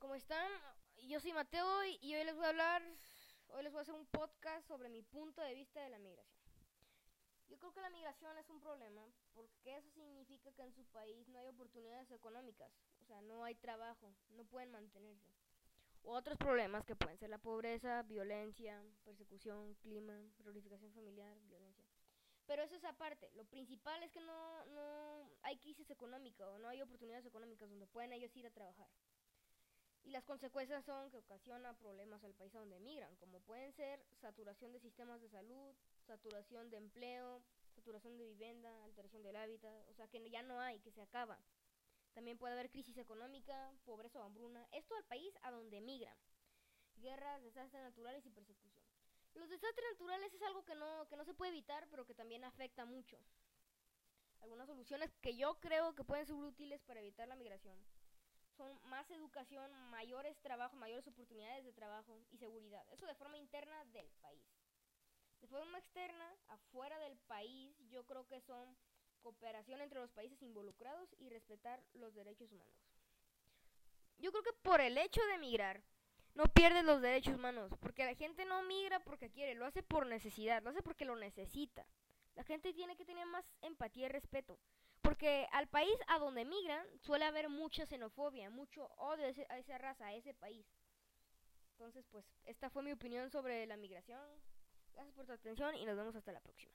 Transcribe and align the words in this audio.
¿cómo 0.00 0.14
están? 0.14 0.50
Yo 1.08 1.20
soy 1.20 1.32
Mateo 1.34 1.84
y 2.00 2.14
hoy 2.14 2.24
les 2.24 2.34
voy 2.34 2.46
a 2.46 2.48
hablar, 2.48 2.82
hoy 3.48 3.62
les 3.62 3.70
voy 3.70 3.80
a 3.80 3.82
hacer 3.82 3.94
un 3.94 4.06
podcast 4.06 4.66
sobre 4.66 4.88
mi 4.88 5.02
punto 5.02 5.42
de 5.42 5.52
vista 5.52 5.82
de 5.82 5.90
la 5.90 5.98
migración. 5.98 6.42
Yo 7.48 7.58
creo 7.58 7.72
que 7.72 7.82
la 7.82 7.90
migración 7.90 8.36
es 8.38 8.48
un 8.48 8.60
problema 8.60 9.06
porque 9.34 9.76
eso 9.76 9.90
significa 9.90 10.52
que 10.52 10.62
en 10.62 10.72
su 10.72 10.84
país 10.86 11.28
no 11.28 11.38
hay 11.38 11.48
oportunidades 11.48 12.10
económicas, 12.12 12.72
o 13.02 13.04
sea, 13.04 13.20
no 13.22 13.44
hay 13.44 13.54
trabajo, 13.56 14.14
no 14.30 14.44
pueden 14.44 14.70
mantenerse. 14.70 15.34
otros 16.02 16.38
problemas 16.38 16.86
que 16.86 16.96
pueden 16.96 17.18
ser 17.18 17.28
la 17.28 17.38
pobreza, 17.38 18.02
violencia, 18.04 18.82
persecución, 19.04 19.74
clima, 19.82 20.18
reunificación 20.38 20.92
familiar, 20.92 21.38
violencia. 21.42 21.84
Pero 22.46 22.62
eso 22.62 22.74
es 22.74 22.84
aparte. 22.84 23.30
Lo 23.34 23.44
principal 23.44 24.02
es 24.02 24.10
que 24.10 24.20
no, 24.20 24.64
no 24.66 25.30
hay 25.42 25.58
crisis 25.58 25.90
económica 25.90 26.48
o 26.48 26.58
no 26.58 26.68
hay 26.68 26.80
oportunidades 26.80 27.26
económicas 27.26 27.68
donde 27.68 27.86
pueden 27.86 28.12
ellos 28.12 28.34
ir 28.34 28.46
a 28.46 28.50
trabajar. 28.50 28.88
Y 30.10 30.12
las 30.12 30.24
consecuencias 30.24 30.84
son 30.84 31.08
que 31.12 31.18
ocasiona 31.18 31.72
problemas 31.74 32.24
al 32.24 32.34
país 32.34 32.52
a 32.56 32.58
donde 32.58 32.78
emigran, 32.78 33.14
como 33.18 33.38
pueden 33.42 33.72
ser 33.74 34.04
saturación 34.20 34.72
de 34.72 34.80
sistemas 34.80 35.20
de 35.20 35.28
salud, 35.28 35.72
saturación 36.04 36.68
de 36.68 36.78
empleo, 36.78 37.40
saturación 37.76 38.18
de 38.18 38.24
vivienda, 38.24 38.82
alteración 38.82 39.22
del 39.22 39.36
hábitat, 39.36 39.88
o 39.88 39.94
sea 39.94 40.08
que 40.08 40.28
ya 40.28 40.42
no 40.42 40.60
hay, 40.60 40.80
que 40.80 40.90
se 40.90 41.00
acaba. 41.00 41.38
También 42.12 42.38
puede 42.38 42.54
haber 42.54 42.72
crisis 42.72 42.98
económica, 42.98 43.72
pobreza 43.84 44.18
o 44.18 44.24
hambruna, 44.24 44.66
esto 44.72 44.96
al 44.96 45.04
país 45.04 45.32
a 45.42 45.52
donde 45.52 45.76
emigran. 45.76 46.18
Guerras, 46.96 47.40
desastres 47.44 47.84
naturales 47.84 48.26
y 48.26 48.30
persecución. 48.30 48.84
Los 49.34 49.48
desastres 49.48 49.86
naturales 49.92 50.34
es 50.34 50.42
algo 50.42 50.64
que 50.64 50.74
no, 50.74 51.06
que 51.06 51.16
no 51.16 51.24
se 51.24 51.34
puede 51.34 51.52
evitar, 51.52 51.86
pero 51.88 52.04
que 52.04 52.16
también 52.16 52.42
afecta 52.42 52.84
mucho. 52.84 53.16
Algunas 54.40 54.66
soluciones 54.66 55.14
que 55.20 55.36
yo 55.36 55.60
creo 55.60 55.94
que 55.94 56.02
pueden 56.02 56.26
ser 56.26 56.34
útiles 56.34 56.82
para 56.82 56.98
evitar 56.98 57.28
la 57.28 57.36
migración 57.36 57.78
son 58.60 58.78
más 58.90 59.10
educación, 59.10 59.72
mayores 59.88 60.38
trabajos, 60.42 60.78
mayores 60.78 61.08
oportunidades 61.08 61.64
de 61.64 61.72
trabajo 61.72 62.20
y 62.30 62.36
seguridad. 62.36 62.84
Eso 62.90 63.06
de 63.06 63.14
forma 63.14 63.38
interna 63.38 63.86
del 63.86 64.06
país. 64.20 64.44
De 65.40 65.46
forma 65.46 65.78
externa, 65.78 66.36
afuera 66.48 66.98
del 66.98 67.16
país, 67.20 67.74
yo 67.88 68.04
creo 68.04 68.26
que 68.26 68.42
son 68.42 68.76
cooperación 69.22 69.80
entre 69.80 70.00
los 70.00 70.10
países 70.10 70.42
involucrados 70.42 71.08
y 71.18 71.30
respetar 71.30 71.82
los 71.94 72.14
derechos 72.14 72.52
humanos. 72.52 72.76
Yo 74.18 74.30
creo 74.30 74.42
que 74.42 74.52
por 74.60 74.82
el 74.82 74.98
hecho 74.98 75.24
de 75.28 75.34
emigrar, 75.36 75.82
no 76.34 76.44
pierdes 76.44 76.84
los 76.84 77.00
derechos 77.00 77.36
humanos, 77.36 77.72
porque 77.80 78.04
la 78.04 78.14
gente 78.14 78.44
no 78.44 78.62
migra 78.64 79.00
porque 79.00 79.30
quiere, 79.30 79.54
lo 79.54 79.64
hace 79.64 79.82
por 79.82 80.04
necesidad, 80.04 80.62
lo 80.62 80.68
hace 80.68 80.82
porque 80.82 81.06
lo 81.06 81.16
necesita. 81.16 81.86
La 82.34 82.44
gente 82.44 82.74
tiene 82.74 82.94
que 82.94 83.06
tener 83.06 83.24
más 83.24 83.50
empatía 83.62 84.04
y 84.04 84.10
respeto. 84.10 84.58
Porque 85.02 85.46
al 85.52 85.68
país 85.68 85.96
a 86.08 86.18
donde 86.18 86.44
migran 86.44 86.86
suele 87.00 87.24
haber 87.24 87.48
mucha 87.48 87.86
xenofobia, 87.86 88.50
mucho 88.50 88.86
odio 88.96 89.26
a, 89.48 89.58
esa 89.58 89.78
raza, 89.78 90.06
a 90.06 90.14
ese 90.14 90.34
país. 90.34 90.66
Entonces, 91.72 92.04
pues, 92.10 92.24
esta 92.44 92.68
fue 92.68 92.82
mi 92.82 92.92
opinión 92.92 93.30
sobre 93.30 93.66
la 93.66 93.76
migración. 93.76 94.20
Gracias 94.92 95.14
por 95.14 95.26
tu 95.26 95.32
atención 95.32 95.74
y 95.74 95.86
nos 95.86 95.96
vemos 95.96 96.14
hasta 96.14 96.32
la 96.32 96.40
próxima. 96.40 96.74